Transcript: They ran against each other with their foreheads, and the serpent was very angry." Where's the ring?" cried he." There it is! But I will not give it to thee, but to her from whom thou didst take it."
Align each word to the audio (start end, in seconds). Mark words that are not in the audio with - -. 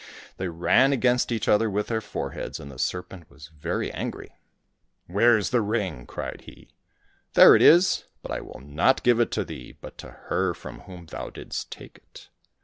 They 0.37 0.47
ran 0.47 0.93
against 0.93 1.31
each 1.31 1.47
other 1.47 1.69
with 1.69 1.85
their 1.85 2.01
foreheads, 2.01 2.59
and 2.59 2.71
the 2.71 2.79
serpent 2.79 3.29
was 3.29 3.49
very 3.49 3.91
angry." 3.91 4.35
Where's 5.05 5.51
the 5.51 5.61
ring?" 5.61 6.07
cried 6.07 6.41
he." 6.47 6.69
There 7.35 7.55
it 7.55 7.61
is! 7.61 8.05
But 8.23 8.31
I 8.31 8.41
will 8.41 8.61
not 8.65 9.03
give 9.03 9.19
it 9.19 9.29
to 9.33 9.45
thee, 9.45 9.77
but 9.79 9.99
to 9.99 10.09
her 10.29 10.55
from 10.55 10.79
whom 10.79 11.05
thou 11.05 11.29
didst 11.29 11.69
take 11.71 11.97
it." 11.97 12.29